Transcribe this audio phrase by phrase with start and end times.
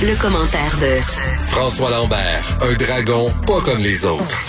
[0.00, 0.94] Le, commentaire de
[1.42, 4.40] François Lambert, un dragon pas comme les autres.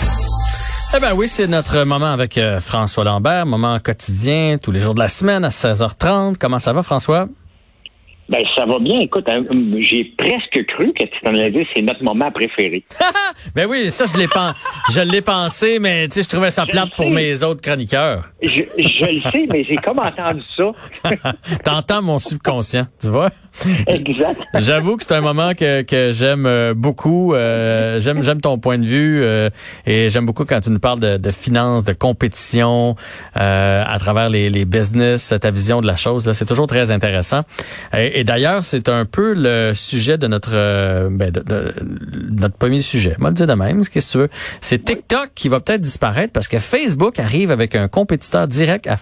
[0.96, 4.94] Eh ben oui, c'est notre moment avec euh, François Lambert, moment quotidien, tous les jours
[4.94, 6.36] de la semaine à 16h30.
[6.38, 7.26] Comment ça va, François?
[8.30, 9.00] Ben, ça va bien.
[9.00, 9.42] Écoute, hein,
[9.80, 12.84] j'ai presque cru que tu t'en allais dire c'est notre moment préféré.
[13.56, 14.54] ben oui, ça, je l'ai pas,
[14.88, 18.30] je l'ai pensé, mais tu sais, je trouvais ça Je plate pour mes autres chroniqueurs.
[18.40, 20.70] Je, je le sais, mais j'ai comme entendu ça.
[21.64, 23.30] T'entends mon subconscient, tu vois?
[23.86, 24.40] exact.
[24.54, 27.34] J'avoue que c'est un moment que, que j'aime euh, beaucoup.
[27.34, 29.50] Euh, j'aime j'aime ton point de vue euh,
[29.86, 32.96] et j'aime beaucoup quand tu nous parles de, de finances, de compétition
[33.38, 36.30] euh, à travers les, les business, ta vision de la chose.
[36.32, 37.42] C'est toujours très intéressant.
[37.96, 41.74] Et, d'ailleurs, c'est un peu le sujet de notre euh, ben, de, de-
[42.30, 43.14] notre premier sujet.
[43.18, 44.28] Moi, le dire de même, qu'est-ce que tu veux?
[44.60, 48.96] C'est TikTok qui va peut-être disparaître parce que Facebook arrive avec un compétiteur direct à,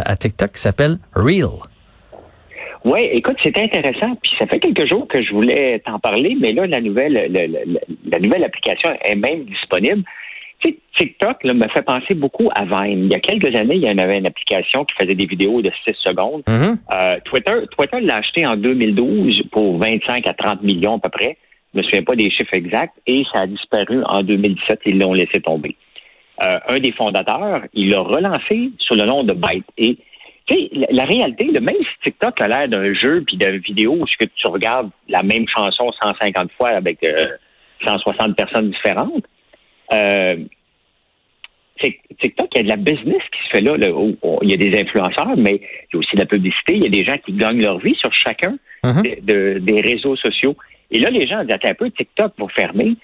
[0.00, 1.48] à TikTok qui s'appelle Reel.
[2.84, 4.14] Oui, écoute, c'est intéressant.
[4.22, 7.46] Puis ça fait quelques jours que je voulais t'en parler, mais là, la nouvelle, le-
[7.46, 10.02] le- le- la nouvelle application est même disponible.
[10.60, 13.04] Tu sais, TikTok là, me fait penser beaucoup à Vine.
[13.06, 15.62] Il y a quelques années, il y en avait une application qui faisait des vidéos
[15.62, 16.42] de 6 secondes.
[16.48, 16.78] Mhm.
[16.94, 21.36] Euh, Twitter, Twitter l'a acheté en 2012 pour 25 à 30 millions à peu près.
[21.74, 22.94] Je me souviens pas des chiffres exacts.
[23.06, 24.80] Et ça a disparu en 2017.
[24.86, 25.76] Ils l'ont laissé tomber.
[26.42, 29.64] Euh, un des fondateurs, il l'a relancé sous le nom de Byte.
[29.76, 29.98] Et
[30.54, 33.92] sais, la, la réalité, le même si TikTok a l'air d'un jeu puis d'une vidéo
[34.00, 37.28] où que tu regardes la même chanson 150 fois avec euh,
[37.84, 39.24] 160 personnes différentes,
[39.92, 40.36] euh,
[41.80, 43.76] Tik- TikTok, il y a de la business qui se fait là.
[43.76, 46.26] là, où- où il y a des influenceurs, mais il y a aussi de la
[46.26, 46.74] publicité.
[46.74, 48.56] Il y a des gens qui gagnent leur vie sur chacun
[49.02, 50.56] de- de- des réseaux sociaux.
[50.90, 52.96] Et là, les gens disent, attends un peu, TikTok va fermer.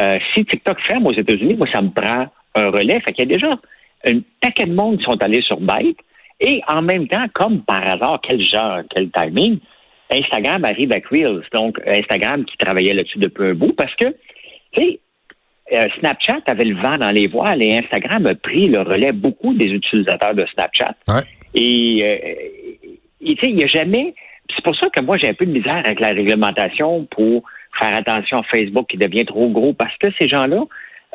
[0.00, 3.00] Euh, si TikTok ferme aux États-Unis, moi, ça me prend un relais.
[3.00, 3.58] Fait qu'il y a déjà
[4.06, 5.98] un paquet de monde qui sont allés sur Byte.
[6.44, 9.60] Et en même temps, comme par hasard, quel genre, quel timing,
[10.10, 11.44] Instagram arrive avec Reels.
[11.54, 14.06] Donc, Instagram qui travaillait là-dessus depuis un bout parce que,
[14.72, 15.00] tu sais,
[15.72, 19.54] euh, Snapchat avait le vent dans les voiles et Instagram a pris le relais beaucoup
[19.54, 20.94] des utilisateurs de Snapchat.
[21.08, 21.22] Ouais.
[21.54, 24.12] Et, euh, et, tu sais, il n'y a jamais.
[24.54, 27.44] C'est pour ça que moi, j'ai un peu de misère avec la réglementation pour
[27.78, 30.64] faire attention à Facebook qui devient trop gros parce que ces gens-là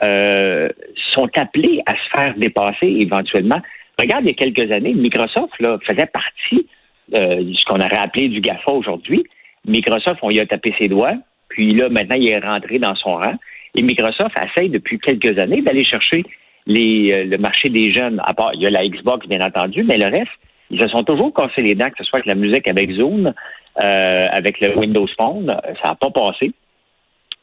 [0.03, 0.69] euh,
[1.13, 3.61] sont appelés à se faire dépasser éventuellement.
[3.99, 6.67] Regarde, il y a quelques années, Microsoft là, faisait partie
[7.15, 9.23] euh, de ce qu'on aurait appelé du GAFA aujourd'hui.
[9.65, 11.15] Microsoft, on y a tapé ses doigts,
[11.49, 13.35] puis là, maintenant, il est rentré dans son rang.
[13.75, 16.23] Et Microsoft essaye depuis quelques années d'aller chercher
[16.65, 18.21] les, euh, le marché des jeunes.
[18.25, 20.31] À part, il y a la Xbox, bien entendu, mais le reste,
[20.69, 23.33] ils se sont toujours cassés les dents, que ce soit avec la musique avec Zoom,
[23.81, 26.51] euh, avec le Windows Phone, ça n'a pas passé.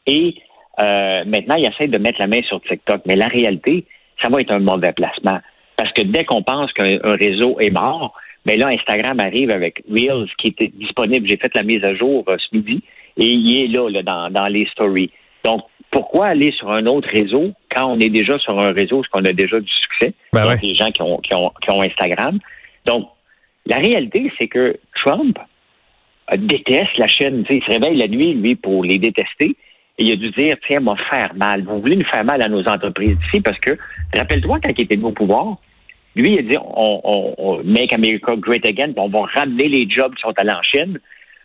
[0.05, 0.35] Et
[0.79, 3.01] euh, maintenant, ils essayent de mettre la main sur TikTok.
[3.05, 3.85] Mais la réalité,
[4.21, 5.39] ça va être un mauvais placement.
[5.77, 8.13] Parce que dès qu'on pense qu'un un réseau est mort,
[8.45, 11.27] mais là, Instagram arrive avec Reels qui était disponible.
[11.27, 12.83] J'ai fait la mise à jour euh, ce midi
[13.17, 15.11] et il est là, là dans, dans les stories.
[15.43, 19.07] Donc, pourquoi aller sur un autre réseau quand on est déjà sur un réseau, parce
[19.09, 20.13] qu'on a déjà du succès?
[20.33, 20.57] Ben ouais.
[20.61, 22.39] les gens qui ont, qui, ont, qui ont Instagram.
[22.85, 23.09] Donc,
[23.65, 25.37] la réalité, c'est que Trump
[26.33, 27.45] euh, déteste la chaîne.
[27.49, 29.55] Il se réveille la nuit, lui, pour les détester.
[29.97, 31.63] Et il a dû dire, tiens, m'a faire mal.
[31.63, 33.77] Vous voulez nous faire mal à nos entreprises d'ici parce que,
[34.13, 35.57] rappelle-toi, quand il était au pouvoir,
[36.15, 39.89] lui, il a dit, on, on, on make America great again, on va ramener les
[39.89, 40.99] jobs qui sont allés en Chine.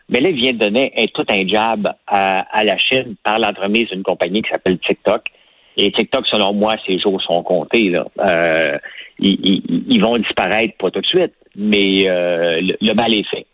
[0.09, 3.39] Mais là, il vient de donner un- tout un job à, à la Chine par
[3.39, 5.23] l'entremise d'une compagnie qui s'appelle TikTok.
[5.77, 7.91] Et TikTok, selon moi, ses jours sont comptés.
[7.91, 8.05] Là.
[8.21, 8.79] Euh,
[9.19, 13.29] ils, ils- ils vont disparaître pas tout de suite, mais euh, le, le mal est
[13.29, 13.47] fait.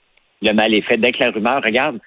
[0.42, 0.96] Le mal est fait.
[0.96, 1.98] Dès que la rumeur, regarde,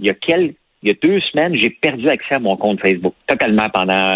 [0.00, 2.80] il y a quelques il y a deux semaines, j'ai perdu accès à mon compte
[2.80, 4.14] Facebook totalement pendant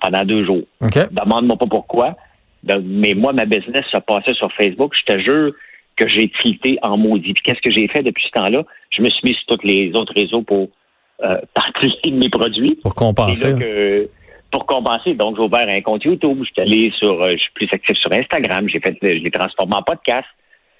[0.00, 0.62] pendant deux jours.
[0.80, 0.98] OK.
[1.12, 2.16] Demande-moi pas pourquoi.
[2.64, 4.94] De- mais moi, ma business se passait sur Facebook.
[4.98, 5.52] Je te jure
[5.96, 7.32] que j'ai tilté en maudit.
[7.34, 8.64] Puis qu'est-ce que j'ai fait depuis ce temps-là?
[8.90, 10.68] Je me suis mis sur tous les autres réseaux pour
[11.24, 11.38] euh,
[12.04, 12.76] de mes produits.
[12.82, 13.52] Pour compenser.
[13.52, 14.08] là que-
[14.50, 17.52] pour compenser, donc j'ai ouvert un compte YouTube, je suis allé sur, euh, je suis
[17.54, 20.26] plus actif sur Instagram, j'ai fait, je l'ai transformé en podcast.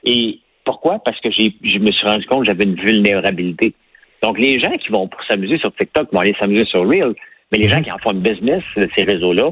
[0.05, 1.01] Et pourquoi?
[1.05, 3.75] Parce que j'ai, je me suis rendu compte que j'avais une vulnérabilité.
[4.23, 7.13] Donc les gens qui vont pour s'amuser sur TikTok vont aller s'amuser sur Reel,
[7.53, 9.51] mais les gens qui en font une business de ces réseaux-là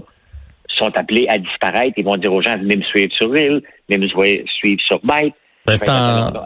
[0.76, 1.94] sont appelés à disparaître.
[1.96, 5.34] Ils vont dire aux gens venez me suivre sur Reel, venez me suivre sur Byte,
[5.74, 6.44] c'est en- à endroit.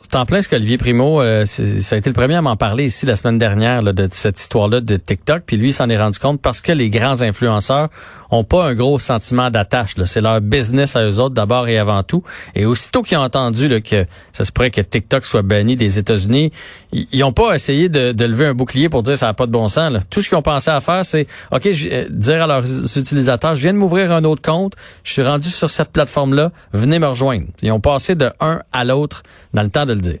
[0.00, 2.86] C'est en plein ce qu'Olivier Primo, euh, ça a été le premier à m'en parler
[2.86, 5.42] ici la semaine dernière là, de cette histoire-là de TikTok.
[5.46, 7.88] Puis lui, il s'en est rendu compte parce que les grands influenceurs
[8.30, 9.90] ont pas un gros sentiment d'attache.
[10.06, 12.22] C'est leur business à eux autres d'abord et avant tout.
[12.54, 15.98] Et aussitôt qu'ils ont entendu là, que ça se pourrait que TikTok soit banni des
[15.98, 16.50] États-Unis,
[16.92, 19.46] ils ils ont pas essayé de, de lever un bouclier pour dire ça n'a pas
[19.46, 19.92] de bon sens.
[19.92, 20.00] là.
[20.08, 22.64] Tout ce qu'ils ont pensé à faire, c'est OK, je- euh, dire à leurs
[22.96, 24.72] utilisateurs, je viens de m'ouvrir un autre compte,
[25.04, 27.44] je suis rendu sur cette plateforme-là, venez me rejoindre.
[27.62, 30.20] Ils ont passé de un à l'autre dans le temps de le dire.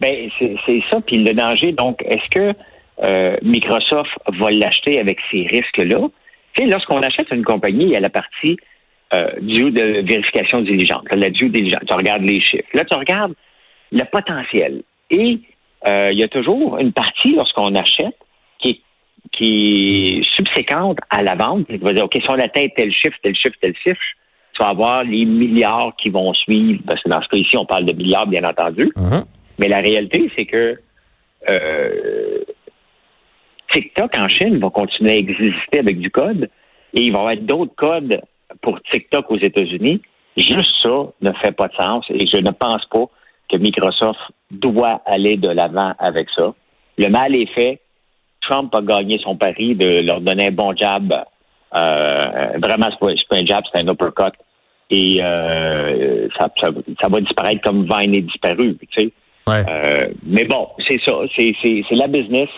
[0.00, 1.00] Ben, c'est ça.
[1.00, 2.54] Puis le danger, donc, est-ce que
[3.04, 6.08] euh, Microsoft va l'acheter avec ces risques-là?
[6.58, 8.56] Lorsqu'on achète une compagnie, il y a la partie
[9.14, 11.82] euh, de vérification diligente, la due diligente.
[11.88, 12.68] Tu regardes les chiffres.
[12.74, 13.34] Là, tu regardes
[13.92, 14.82] le potentiel.
[15.10, 15.40] Et
[15.86, 18.16] euh, il y a toujours une partie, lorsqu'on achète,
[18.58, 18.80] qui est,
[19.32, 21.66] qui subséquente à la vente.
[21.68, 24.00] Tu vas dire, OK, si on atteint tel chiffre, tel chiffre, tel chiffre,
[24.58, 26.82] tu vas avoir les milliards qui vont suivre.
[26.86, 28.92] Parce que dans ce cas ici, on parle de milliards, bien entendu.
[29.58, 30.78] Mais la réalité, c'est que
[31.50, 32.44] euh,
[33.70, 36.48] TikTok en Chine va continuer à exister avec du code
[36.94, 38.20] et il va y avoir d'autres codes
[38.62, 40.00] pour TikTok aux États-Unis.
[40.36, 43.06] Juste ça ne fait pas de sens et je ne pense pas
[43.50, 44.20] que Microsoft
[44.50, 46.54] doit aller de l'avant avec ça.
[46.96, 47.80] Le mal est fait.
[48.42, 51.12] Trump a gagné son pari de leur donner un bon jab.
[51.74, 54.32] Euh, vraiment, c'est pas un jab, c'est un uppercut.
[54.90, 56.68] Et euh, ça, ça,
[57.00, 58.76] ça va disparaître comme Vine est disparu.
[58.80, 59.12] Tu sais.
[59.46, 59.62] Ouais.
[59.68, 61.12] Euh, mais bon, c'est ça.
[61.36, 62.48] C'est, c'est, c'est la business.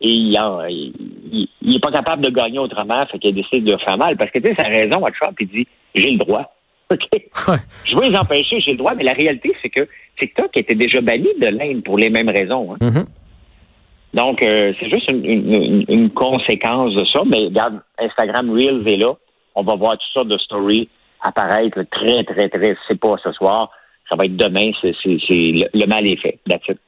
[0.00, 0.92] Et il, en- il,
[1.32, 4.16] il- il est pas capable de gagner autrement, fait qu'il a décidé de faire mal.
[4.16, 6.52] Parce que, tu sais, sa raison à Trump, il dit j'ai le droit.
[6.92, 7.00] OK?
[7.48, 7.56] Ouais.
[7.84, 8.94] Je veux les empêcher, j'ai le droit.
[8.94, 9.88] Mais la réalité, c'est que
[10.20, 12.74] TikTok était déjà banni de l'Inde pour les mêmes raisons.
[12.74, 12.76] hein.
[12.80, 13.06] Mhm.
[14.14, 17.22] Donc, euh, c'est juste une, une- une- une conséquence de ça.
[17.26, 19.14] Mais regarde, Instagram Reels est là.
[19.54, 20.88] On va voir toutes sortes de stories
[21.26, 22.76] apparaître très, très, très.
[22.88, 23.70] C'est pas ce soir.
[24.08, 24.70] Ça va être demain.
[24.80, 26.38] C'est, c'est, c'est- le, le mal est fait.
[26.48, 26.78] That's it.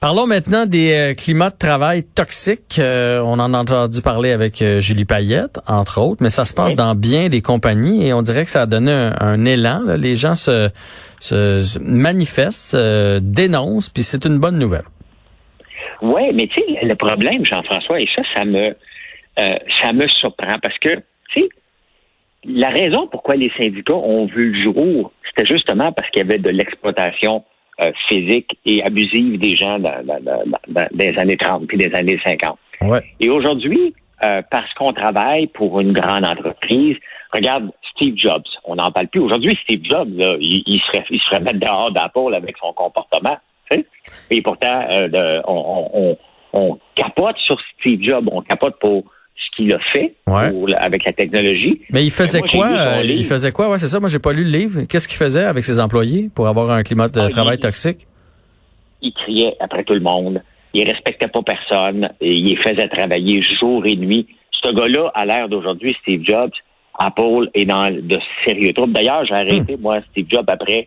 [0.00, 2.78] Parlons maintenant des euh, climats de travail toxiques.
[2.78, 6.54] Euh, on en a entendu parler avec euh, Julie Payette, entre autres, mais ça se
[6.54, 6.76] passe Oui.
[6.76, 9.82] dans bien des compagnies et on dirait que ça a donné un, un élan.
[9.84, 9.98] là.
[9.98, 10.70] Les gens se,
[11.18, 14.84] se, se manifestent, se dénoncent, puis c'est une bonne nouvelle.
[16.00, 18.74] Oui, mais tu sais, le problème, Jean-François, et ça, ça me,
[19.82, 20.96] ça me surprend parce que,
[21.30, 21.48] tu sais,
[22.44, 26.38] la raison pourquoi les syndicats ont vu le jour, c'était justement parce qu'il y avait
[26.38, 27.44] de l'exploitation
[27.82, 31.78] euh, physique et abusive des gens dans, dans- dans- dans- dans les années 30 puis
[31.78, 32.58] des années 50.
[32.82, 33.00] Ouais.
[33.20, 36.96] Et aujourd'hui, euh, parce qu'on travaille pour une grande entreprise,
[37.32, 39.20] regarde Steve Jobs, on n'en parle plus.
[39.20, 43.38] Aujourd'hui, Steve Jobs, là, il, il serait, il serait mettre dehors d'Apple avec son comportement.
[44.30, 46.18] Et pourtant, euh, on- on-
[46.52, 49.04] on capote sur Steve Jobs, on capote pour
[49.44, 50.50] ce qu'il a fait Ouais.
[50.50, 51.80] pour- avec la technologie.
[51.90, 53.70] Mais il faisait moi, quoi euh, Il faisait quoi?
[53.70, 54.00] Ouais, c'est ça.
[54.00, 54.82] Moi, j'ai pas lu le livre.
[54.88, 58.06] Qu'est-ce qu'il faisait avec ses employés pour avoir un climat de Ah, il- travail toxique?
[59.02, 60.42] Il criait après tout le monde.
[60.74, 62.10] Il respectait pas personne.
[62.20, 64.26] Et il les faisait travailler jour et nuit.
[64.62, 66.52] Ce gars-là, à l'ère d'aujourd'hui, Steve Jobs,
[66.98, 68.92] Apple est dans de sérieux troubles.
[68.92, 69.80] D'ailleurs, j'ai arrêté, Hmm.
[69.80, 70.86] moi, Steve Jobs, après,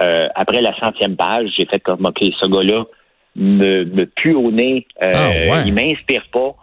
[0.00, 1.50] euh, après la centième page.
[1.56, 2.84] J'ai fait comme, OK, ce gars-là
[3.36, 4.86] me, me pue au nez.
[5.04, 5.62] Euh, Ah, ouais.
[5.66, 6.54] Il m'inspire pas.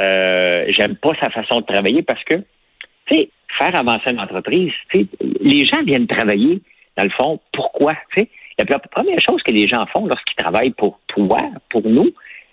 [0.00, 2.36] Euh, J'aime pas sa façon de travailler parce que,
[3.06, 5.06] tu sais, faire avancer une entreprise, tu sais,
[5.40, 6.60] les gens viennent travailler,
[6.96, 7.94] dans le fond, pourquoi?
[8.14, 8.28] Tu sais,
[8.58, 11.38] la première chose que les gens font lorsqu'ils travaillent pour toi,
[11.70, 12.10] pour nous,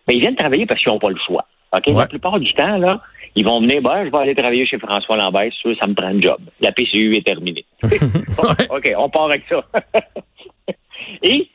[0.07, 1.46] ben, ils viennent travailler parce qu'ils n'ont pas le choix.
[1.74, 1.88] OK?
[1.88, 1.94] Ouais.
[1.94, 3.01] La plupart du temps, là,
[3.36, 6.08] ils vont venir, ben, je vais aller travailler chez François Lambert, sûr, ça me prend
[6.08, 6.39] un job.
[6.62, 7.65] La PCU est terminée.
[7.82, 9.63] Bon, OK, on part avec ça.
[11.24, 11.48] Et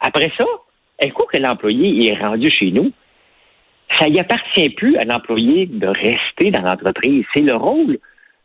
[0.00, 0.44] après ça,
[1.02, 2.92] un coup que l'employé est rendu chez nous,
[3.98, 7.24] ça y appartient plus à l'employé de rester dans l'entreprise.
[7.34, 7.98] C'est le rôle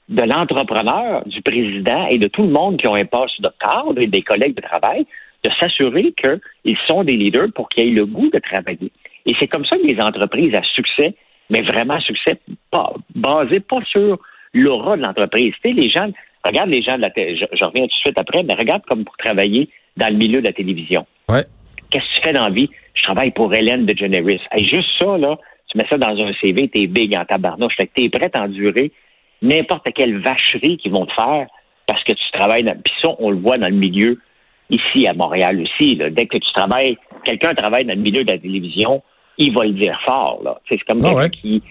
[0.09, 3.99] de l'entrepreneur, du président et de tout le monde qui ont un poste de cadre
[3.99, 5.05] et des collègues de travail
[5.43, 8.91] de s'assurer qu'ils sont des leaders pour qu'ils aient le goût de travailler.
[9.25, 11.15] Et c'est comme ça que les entreprises à succès,
[11.49, 14.19] mais vraiment à succès, pas, basé pas sur
[14.53, 15.53] l'aura de l'entreprise.
[15.63, 16.11] Tu sais, les gens,
[16.45, 18.83] regarde les gens de la télé, je, je reviens tout de suite après, mais regarde
[18.87, 21.05] comme pour travailler dans le milieu de la télévision.
[21.29, 21.45] Ouais.
[21.91, 22.69] Qu'est-ce que tu fais dans la vie?
[22.93, 24.41] Je travaille pour Hélène DeGeneres.
[24.51, 27.75] Hey, juste ça, là, tu mets ça dans un CV, t'es big en tabarnouche.
[27.77, 28.91] Fait que t'es prêt à endurer
[29.41, 31.47] n'importe quelle vacherie qu'ils vont te faire
[31.87, 32.73] parce que tu travailles dans...
[32.73, 34.19] Puis ça, on le voit dans le milieu
[34.69, 35.95] ici à Montréal aussi.
[35.95, 36.09] là.
[36.09, 39.03] Dès que tu travailles, quelqu'un travaille dans le milieu de la télévision,
[39.37, 40.41] il va le dire fort.
[40.43, 40.59] Là.
[40.69, 41.29] C'est comme quelqu'un ouais.
[41.29, 41.61] qui,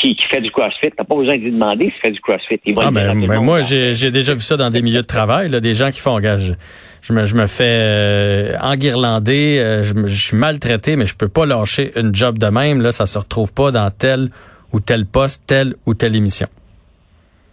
[0.00, 0.90] qui, qui fait du CrossFit.
[0.96, 2.60] T'as pas besoin de lui demander s'il fait du CrossFit.
[2.64, 5.06] Il va Ah ben, ben moi j'ai j'ai déjà vu ça dans des milieux de
[5.06, 6.54] travail, là, des gens qui font gage.
[7.02, 11.28] Je, me je me fais euh, enguirlander, euh, je, je suis maltraité, mais je peux
[11.28, 12.80] pas lâcher une job de même.
[12.80, 14.30] Là, ça se retrouve pas dans tel
[14.72, 16.48] ou tel poste, telle ou telle émission.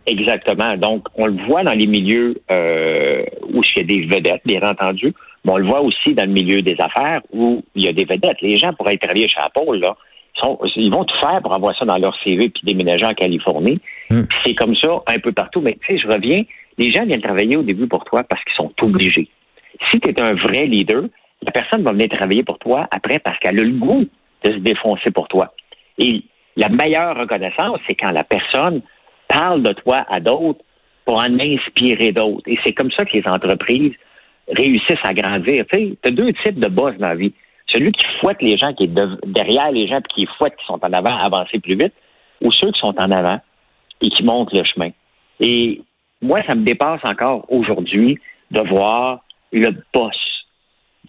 [0.06, 0.76] Exactement.
[0.78, 4.62] Donc, on le voit dans les milieux euh, où il y a des vedettes, bien
[4.62, 5.14] entendu,
[5.44, 8.06] Mais on le voit aussi dans le milieu des affaires où il y a des
[8.06, 8.38] vedettes.
[8.42, 9.98] Les gens pourraient travailler chez Apple, là.
[10.42, 13.80] Sont, ils vont tout faire pour avoir ça dans leur CV puis déménager en Californie.
[14.10, 14.24] Hmm.
[14.46, 15.62] C'est comme ça un peu partout.
[15.62, 16.44] Mais tu sais, je reviens,
[16.78, 19.30] les gens viennent travailler au début pour toi parce qu'ils sont obligés.
[19.90, 21.04] Si tu es un vrai leader,
[21.42, 24.06] la personne va venir travailler pour toi après parce qu'elle a le goût
[24.44, 25.54] de se défoncer pour toi.
[25.98, 26.24] Et
[26.56, 28.82] la meilleure reconnaissance, c'est quand la personne
[29.28, 30.64] parle de toi à d'autres
[31.06, 32.44] pour en inspirer d'autres.
[32.48, 33.94] Et c'est comme ça que les entreprises
[34.50, 35.66] réussissent à grandir.
[35.72, 37.34] Tu as deux types de boss dans la vie.
[37.70, 38.96] Celui qui fouette les gens, qui est
[39.26, 41.94] derrière les gens, puis qui fouette qui sont en avant, avancer plus vite,
[42.42, 43.40] ou ceux qui sont en avant
[44.02, 44.90] et qui montent le chemin.
[45.40, 45.82] Et
[46.22, 48.18] moi, ça me dépasse encore aujourd'hui
[48.52, 49.20] de voir
[49.52, 50.16] le boss.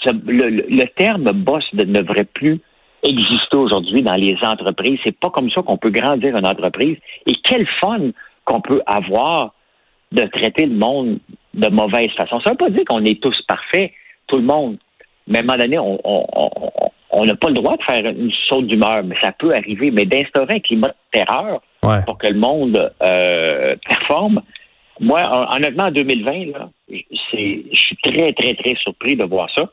[0.05, 2.61] Le, le terme boss ne devrait plus
[3.03, 4.99] exister aujourd'hui dans les entreprises.
[5.05, 6.97] C'est pas comme ça qu'on peut grandir une entreprise.
[7.27, 8.11] Et quel fun
[8.45, 9.53] qu'on peut avoir
[10.13, 11.19] de traiter le monde
[11.55, 12.41] de mauvaise façon.
[12.41, 13.93] Ça veut pas dire qu'on est tous parfaits,
[14.27, 14.79] tout le monde.
[15.29, 19.03] Mais à un moment donné, on n'a pas le droit de faire une saute d'humeur,
[19.05, 19.91] mais ça peut arriver.
[19.91, 21.61] Mais d'instaurer un climat de terreur
[22.07, 24.43] pour que le monde euh, performe,
[25.01, 26.97] moi, honnêtement, en 2020, là, je
[27.73, 29.69] suis très, très, très surpris de voir ça.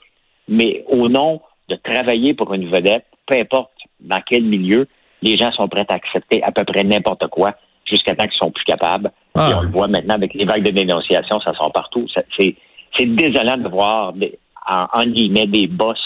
[0.48, 4.88] Mais au nom de travailler pour une vedette, peu importe dans quel milieu,
[5.22, 8.52] les gens sont prêts à accepter à peu près n'importe quoi jusqu'à temps qu'ils sont
[8.52, 9.12] plus capables.
[9.36, 9.50] Ah.
[9.50, 12.08] Et on le voit maintenant avec les vagues de dénonciation, ça sort partout.
[12.38, 12.56] C'est,
[13.00, 16.00] désolant de voir, des, en, guillemets, des boss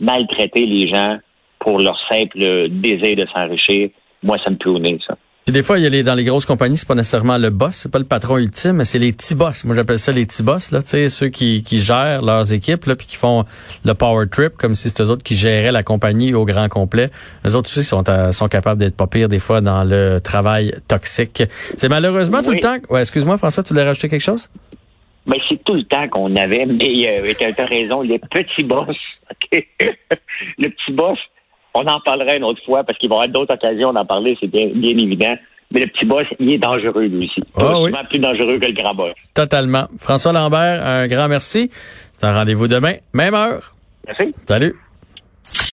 [0.00, 1.18] maltraiter les gens
[1.58, 3.90] pour leur simple désir de s'enrichir.
[4.22, 5.16] Moi, ça me pue au nez, ça
[5.52, 7.74] des fois, il y a les, dans les grosses compagnies, c'est pas nécessairement le boss,
[7.74, 9.64] c'est pas le patron ultime, mais c'est les petits boss.
[9.64, 12.84] Moi, j'appelle ça les petits boss, là, tu sais, ceux qui, qui gèrent leurs équipes,
[12.86, 13.44] là, puis qui font
[13.84, 17.10] le power trip, comme si c'était eux autres qui géraient la compagnie au grand complet.
[17.44, 20.74] Les autres, tu sais, sont, sont capables d'être pas pires des fois dans le travail
[20.86, 21.42] toxique.
[21.76, 22.76] C'est malheureusement tout le temps.
[22.90, 24.48] Ouais, excuse-moi, François, tu voulais rajouter quelque chose?
[25.28, 28.96] Mais c'est tout le temps qu'on avait, mais euh, tu as raison, les petits boss.
[29.52, 31.18] le petit boss,
[31.74, 34.36] on en parlera une autre fois parce qu'il va y avoir d'autres occasions d'en parler,
[34.40, 35.36] c'est bien, bien évident.
[35.70, 37.42] Mais le petit boss, il est dangereux, lui aussi.
[37.54, 37.92] Ah, oui.
[38.08, 39.12] plus dangereux que le grand boss.
[39.34, 39.86] Totalement.
[39.98, 41.68] François Lambert, un grand merci.
[41.70, 43.74] C'est un rendez-vous demain, même heure.
[44.06, 44.34] Merci.
[44.46, 44.74] Salut.